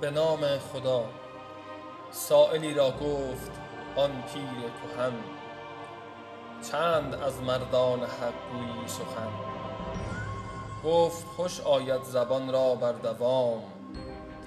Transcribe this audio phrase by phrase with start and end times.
[0.00, 1.04] به نام خدا.
[2.10, 3.50] سایلی را گفت
[3.96, 5.12] آن پیر کهن.
[6.70, 9.30] چند از مردان حق گویی سخن.
[10.84, 13.62] گفت خوش آید زبان را بر دوام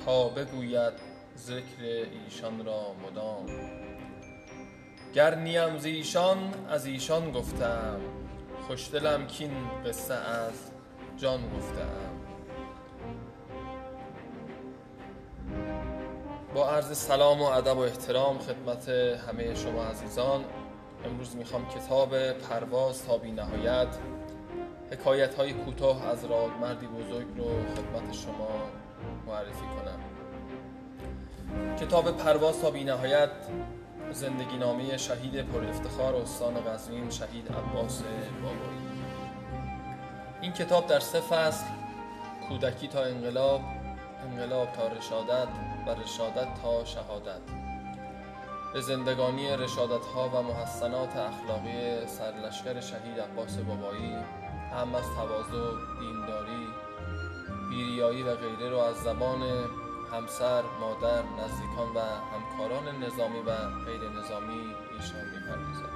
[0.05, 0.93] تا بگوید
[1.37, 1.83] ذکر
[2.25, 3.45] ایشان را مدام.
[5.13, 6.37] گر نیم ز ایشان
[6.69, 7.99] از ایشان گفته ام
[8.67, 9.51] خوشدلم کاین
[9.85, 10.71] قصه از
[11.17, 11.81] جان گفته
[16.53, 20.43] با عرض سلام و ادب و احترام خدمت همه شما عزیزان
[21.05, 23.87] امروز می‌خوام کتاب پرواز تا بی نهایت
[24.91, 26.25] حکایت های کوتاه از
[26.61, 28.49] مردی بزرگ رو خدمت شما
[29.27, 29.99] معرفی کنم.
[31.75, 33.29] کتاب پرواز تا بی نهایت
[34.11, 38.01] زندگی نامه شهید پر افتخار استان قزوین شهید عباس
[38.43, 38.83] بابایی.
[40.41, 41.65] این کتاب در سه فصل
[42.49, 43.61] کودکی تا انقلاب.
[44.23, 45.47] انقلاب تا رشادت
[45.87, 47.41] و رشادت تا شهادت.
[48.73, 54.15] به زندگانی رشادت ها و محسنات اخلاقی سرلشکر شهید عباس بابایی
[54.71, 56.67] هم از تواضع دینداری
[57.69, 59.41] بیریایی و غیره را از زبان
[60.11, 61.99] همسر، مادر، نزدیکان و
[62.33, 63.51] همکاران نظامی و
[63.85, 65.93] غیر نظامی ایشان می‌پردازد.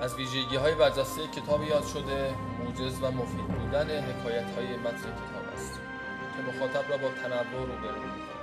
[0.00, 5.46] از ویژگی های برجسته کتاب یاد شده موجز و مفید بودن حکایت های متن کتاب
[5.54, 5.80] است.
[6.36, 8.36] که مخاطب را با تنوع روبرو می‌کند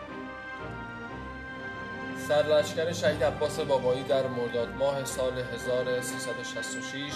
[2.28, 7.14] سرلشکر شهید عباس بابایی در مرداد ماه سال 1366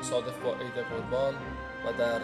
[0.00, 1.34] مصادف با عید قربان
[1.86, 2.20] و در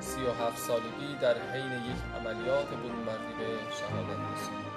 [0.00, 4.72] 37 سالگی در حین یک عملیات برونمردی به شهادت رسید.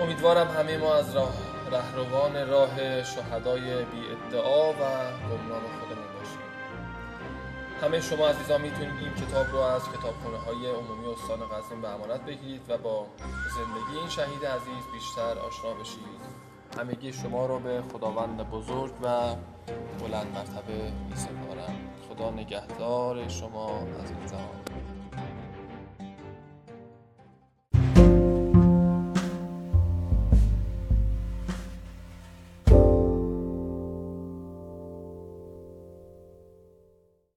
[0.00, 1.34] امیدوارم همه ما از راه
[1.72, 4.76] رهروان راه شهدای بی ادعا و
[5.30, 6.03] گمنام باشیم
[7.82, 12.20] همه شما عزیزان می‌تونید این کتاب رو از کتابخانه های عمومی استان قزوین به امانت
[12.20, 13.06] بگیرید و با
[13.56, 16.44] زندگی این شهید عزیز بیشتر آشنا بشید.
[16.78, 19.36] همگی شما رو به خداوند بزرگ و
[20.00, 21.76] بلند مرتبه می سپارم
[22.08, 24.73] خدا نگهدار شما عزیزان.